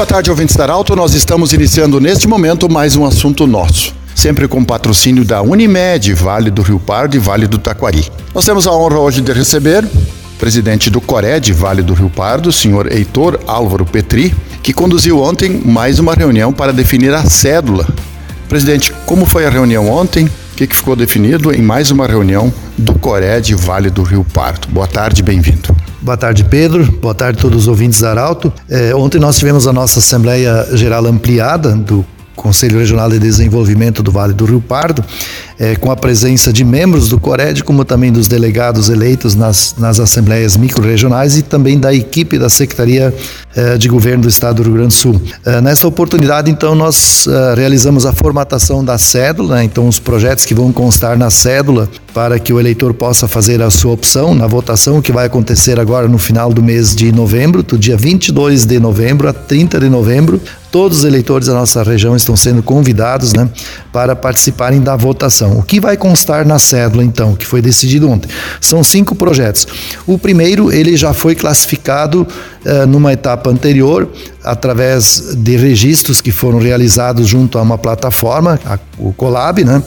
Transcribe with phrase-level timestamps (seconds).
[0.00, 0.96] boa tarde, ouvintes da Alto.
[0.96, 3.94] Nós estamos iniciando neste momento mais um assunto nosso.
[4.14, 8.10] Sempre com patrocínio da Unimed, Vale do Rio Pardo e Vale do Taquari.
[8.34, 12.48] Nós temos a honra hoje de receber o presidente do Cored, Vale do Rio Pardo,
[12.48, 17.86] o senhor Heitor Álvaro Petri, que conduziu ontem mais uma reunião para definir a cédula.
[18.48, 20.24] Presidente, como foi a reunião ontem?
[20.24, 24.66] O que, que ficou definido em mais uma reunião do Cored Vale do Rio Pardo?
[24.68, 25.76] Boa tarde, bem-vindo.
[26.02, 26.90] Boa tarde, Pedro.
[26.92, 28.50] Boa tarde a todos os ouvintes da Arauto.
[28.70, 32.04] É, ontem nós tivemos a nossa Assembleia Geral ampliada do
[32.34, 35.04] Conselho Regional de Desenvolvimento do Vale do Rio Pardo,
[35.60, 40.00] é, com a presença de membros do CORED, como também dos delegados eleitos nas, nas
[40.00, 43.14] assembleias micro-regionais e também da equipe da Secretaria
[43.54, 45.20] é, de Governo do Estado do Rio Grande do Sul.
[45.44, 49.64] É, oportunidade, então, nós é, realizamos a formatação da cédula, né?
[49.64, 53.70] então os projetos que vão constar na cédula para que o eleitor possa fazer a
[53.70, 57.78] sua opção na votação que vai acontecer agora no final do mês de novembro, do
[57.78, 60.40] dia 22 de novembro a 30 de novembro.
[60.70, 63.48] Todos os eleitores da nossa região estão sendo convidados né,
[63.92, 65.49] para participarem da votação.
[65.58, 68.28] O que vai constar na cédula, então, que foi decidido ontem?
[68.60, 69.66] São cinco projetos.
[70.06, 72.26] O primeiro, ele já foi classificado
[72.64, 74.08] uh, numa etapa anterior,
[74.42, 79.82] através de registros que foram realizados junto a uma plataforma, a, o Colab, né?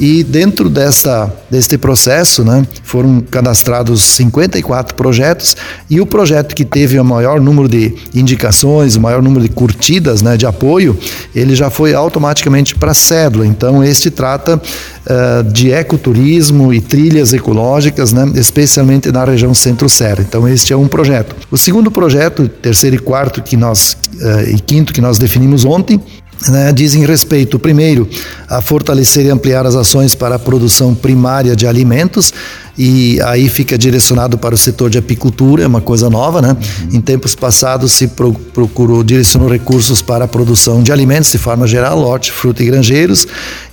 [0.00, 5.54] E dentro desta, deste processo, né, foram cadastrados 54 projetos
[5.90, 10.22] e o projeto que teve o maior número de indicações, o maior número de curtidas,
[10.22, 10.98] né, de apoio,
[11.34, 13.46] ele já foi automaticamente para a cédula.
[13.46, 20.24] Então, este trata uh, de ecoturismo e trilhas ecológicas, né, especialmente na região centro-serra.
[20.26, 21.36] Então, este é um projeto.
[21.50, 26.00] O segundo projeto, terceiro e quarto que nós uh, e quinto que nós definimos ontem,
[26.48, 28.08] né, dizem respeito, primeiro,
[28.48, 32.32] a fortalecer e ampliar as ações para a produção primária de alimentos,
[32.78, 36.56] e aí fica direcionado para o setor de apicultura, é uma coisa nova, né?
[36.56, 36.96] Uhum.
[36.96, 41.66] Em tempos passados se pro, procurou, direcionou recursos para a produção de alimentos de forma
[41.66, 43.26] geral, lote, fruta e granjeiros,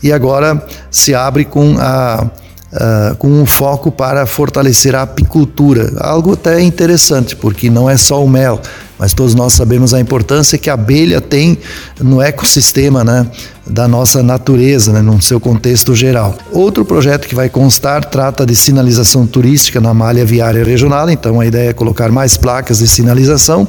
[0.04, 0.62] e agora
[0.92, 2.30] se abre com a
[2.68, 5.90] Uh, com um foco para fortalecer a apicultura.
[6.02, 8.62] Algo até interessante, porque não é só o mel,
[8.98, 11.58] mas todos nós sabemos a importância que a abelha tem
[12.02, 13.28] no ecossistema né,
[13.66, 16.36] da nossa natureza, né, no seu contexto geral.
[16.52, 21.46] Outro projeto que vai constar trata de sinalização turística na malha viária regional, então a
[21.46, 23.68] ideia é colocar mais placas de sinalização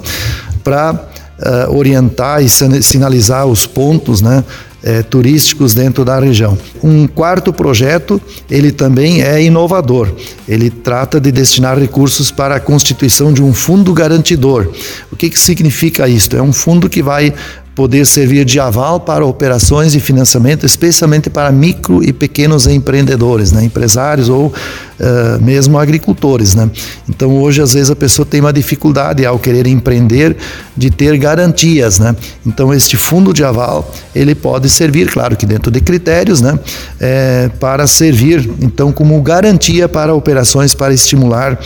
[0.64, 0.92] para
[1.38, 4.44] uh, orientar e sinalizar os pontos né,
[4.82, 6.56] é, turísticos dentro da região.
[6.82, 10.12] Um quarto projeto, ele também é inovador.
[10.46, 14.70] Ele trata de destinar recursos para a constituição de um fundo garantidor.
[15.10, 16.36] O que, que significa isso?
[16.36, 17.34] É um fundo que vai
[17.78, 23.62] poder servir de aval para operações de financiamento, especialmente para micro e pequenos empreendedores, né?
[23.62, 24.52] empresários ou
[25.00, 26.54] uh, mesmo agricultores.
[26.54, 26.70] Né?
[27.08, 30.36] Então, hoje, às vezes, a pessoa tem uma dificuldade ao querer empreender
[30.76, 31.98] de ter garantias.
[31.98, 32.14] Né?
[32.46, 36.58] Então, este fundo de aval, ele pode servir, claro que dentro de critérios, né?
[37.00, 41.58] É, para servir, então, como garantia para operações para estimular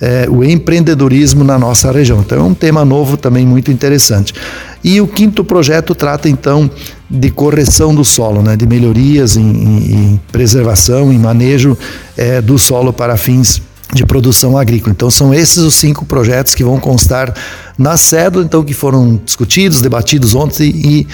[0.00, 2.20] é, o empreendedorismo na nossa região.
[2.20, 4.34] Então, é um tema novo também muito interessante.
[4.82, 6.70] E o quinto projeto trata então
[7.10, 11.76] de correção do solo, né, de melhorias em, em, preservação, em manejo
[12.16, 13.62] é, do solo para fins
[13.94, 14.92] de produção agrícola.
[14.92, 17.34] Então são esses os cinco projetos que vão constar
[17.78, 21.06] na cédula, então que foram discutidos, debatidos ontem e,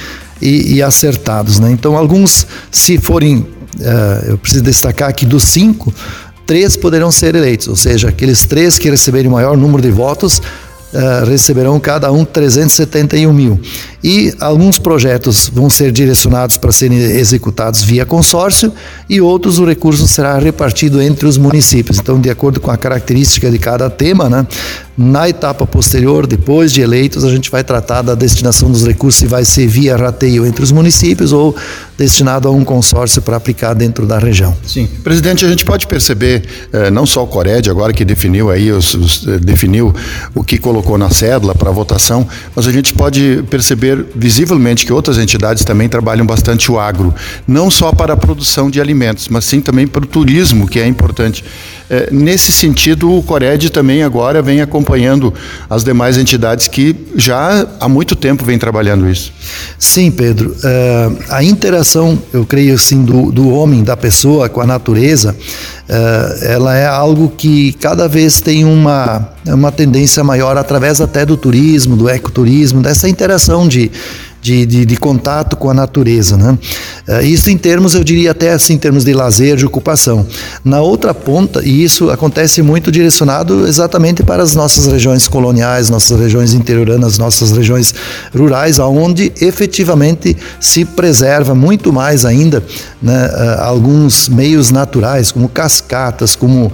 [0.43, 1.61] e, e acertados.
[1.61, 1.71] Né?
[1.71, 5.95] Então alguns, se forem, uh, eu preciso destacar aqui dos cinco,
[6.45, 10.39] três poderão ser eleitos, ou seja, aqueles três que receberem o maior número de votos
[10.39, 13.61] uh, receberão cada um 371 mil.
[14.05, 18.71] E alguns projetos vão ser direcionados para serem executados via consórcio
[19.09, 21.99] e outros o recurso será repartido entre os municípios.
[21.99, 24.47] Então, de acordo com a característica de cada tema, né,
[24.97, 29.27] na etapa posterior, depois de eleitos, a gente vai tratar da destinação dos recursos se
[29.27, 31.57] vai ser via rateio entre os municípios ou
[31.97, 34.57] destinado a um consórcio para aplicar dentro da região.
[34.67, 34.89] Sim.
[35.03, 36.43] Presidente, a gente pode perceber,
[36.73, 39.95] eh, não só o Cored, agora que definiu aí, os, os, eh, definiu
[40.35, 45.19] o que colocou na cédula para votação, mas a gente pode perceber visivelmente que outras
[45.19, 47.15] entidades também trabalham bastante o agro,
[47.47, 50.87] não só para a produção de alimentos, mas sim também para o turismo, que é
[50.87, 51.45] importante.
[51.89, 55.35] É, nesse sentido, o Cored também agora vem acompanhando
[55.69, 59.33] as demais entidades que já há muito tempo vem trabalhando isso.
[59.79, 60.57] Sim, Pedro.
[60.65, 65.37] É, a interação, eu creio assim, do, do homem, da pessoa com a natureza,
[65.87, 71.37] é, ela é algo que cada vez tem uma, uma tendência maior através até do
[71.37, 73.84] turismo, do ecoturismo, dessa interação de
[74.45, 76.37] de, de, de contato com a natureza.
[76.37, 76.59] Né?
[77.09, 80.27] Uh, isso em termos, eu diria até assim, em termos de lazer, de ocupação.
[80.63, 86.21] Na outra ponta, e isso acontece muito direcionado exatamente para as nossas regiões coloniais, nossas
[86.21, 87.95] regiões interioranas, nossas regiões
[88.37, 92.63] rurais, aonde efetivamente se preserva muito mais ainda
[93.01, 96.73] né, uh, alguns meios naturais, como cascatas, como uh,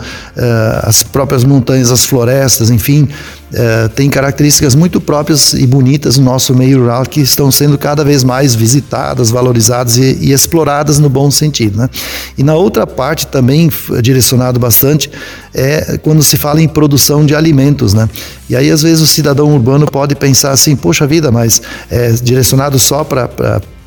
[0.83, 3.09] as próprias montanhas, as florestas, enfim,
[3.53, 8.05] uh, tem características muito próprias e bonitas no nosso meio rural que estão sendo cada
[8.05, 11.79] vez mais visitadas, valorizadas e, e exploradas no bom sentido.
[11.79, 11.91] Né?
[12.37, 13.71] E na outra parte também
[14.03, 15.11] direcionado bastante
[15.55, 18.09] é quando se fala em produção de alimentos, né?
[18.49, 21.61] E aí às vezes o cidadão urbano pode pensar assim, poxa vida, mas
[21.91, 23.29] é direcionado só para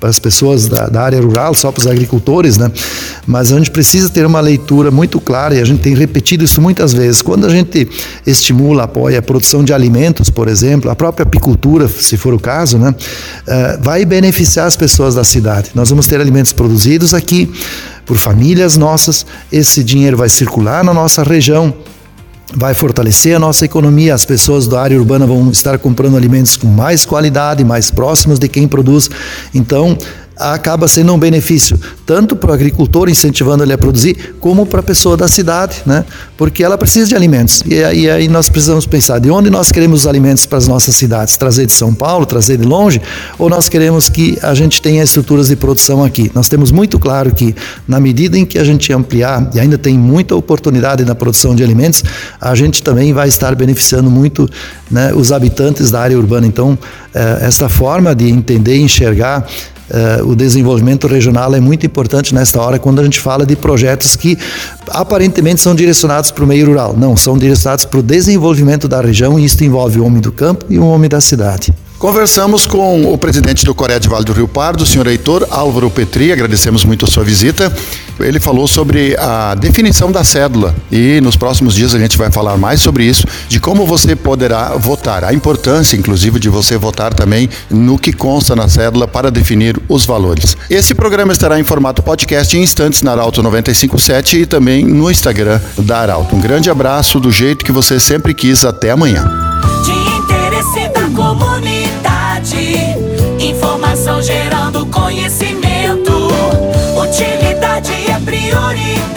[0.04, 2.70] para as pessoas da, da, área rural, só para os agricultores, né?
[3.26, 6.62] Mas a gente precisa ter uma leitura muito clara e a gente tem repetido isso
[6.62, 7.22] muitas vezes.
[7.22, 7.88] Quando a gente
[8.28, 12.78] estimula, apoia a produção de alimentos, por exemplo, a própria apicultura, se for o caso,
[12.78, 12.90] né?
[12.90, 15.72] Uh, vai beneficiar as pessoas da cidade.
[15.74, 17.50] Nós vamos ter alimentos produzidos aqui
[18.06, 21.74] por famílias nossas, esse dinheiro vai circular na nossa região
[22.56, 24.14] vai fortalecer a nossa economia.
[24.14, 28.48] As pessoas da área urbana vão estar comprando alimentos com mais qualidade, mais próximos de
[28.48, 29.10] quem produz.
[29.54, 29.98] Então,
[30.38, 34.84] acaba sendo um benefício tanto para o agricultor incentivando ele a produzir, como para a
[34.84, 36.04] pessoa da cidade, né?
[36.38, 37.64] Porque ela precisa de alimentos.
[37.66, 40.96] E aí, aí nós precisamos pensar de onde nós queremos os alimentos para as nossas
[40.96, 43.02] cidades, trazer de São Paulo, trazer de longe,
[43.40, 46.30] ou nós queremos que a gente tenha estruturas de produção aqui.
[46.34, 47.56] Nós temos muito claro que
[47.88, 51.64] na medida em que a gente ampliar e ainda tem muita oportunidade na produção de
[51.64, 52.04] alimentos,
[52.40, 54.50] a gente também vai estar beneficiando muito
[54.92, 56.46] né, os habitantes da área urbana.
[56.46, 56.78] Então,
[57.14, 59.46] eh, essa forma de entender e enxergar
[59.94, 64.16] Uh, o desenvolvimento regional é muito importante nesta hora quando a gente fala de projetos
[64.16, 64.38] que
[64.88, 66.96] aparentemente são direcionados para o meio rural.
[66.98, 70.66] Não, são direcionados para o desenvolvimento da região e isso envolve o homem do campo
[70.70, 71.74] e o homem da cidade.
[72.00, 75.90] Conversamos com o presidente do Coreia de Vale do Rio Pardo, o senhor Heitor Álvaro
[75.90, 77.72] Petri, agradecemos muito a sua visita.
[78.20, 82.58] Ele falou sobre a definição da cédula e nos próximos dias a gente vai falar
[82.58, 87.50] mais sobre isso, de como você poderá votar, a importância, inclusive, de você votar também
[87.70, 90.56] no que consta na cédula para definir os valores.
[90.70, 95.60] Esse programa estará em formato podcast em instantes na Arauto 957 e também no Instagram
[95.78, 96.36] da Arauto.
[96.36, 98.64] Um grande abraço do jeito que você sempre quis.
[98.64, 99.30] Até amanhã.
[108.54, 109.13] priori